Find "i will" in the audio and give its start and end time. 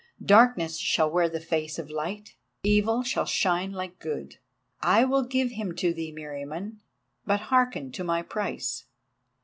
4.81-5.21